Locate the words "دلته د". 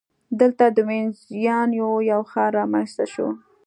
0.39-0.77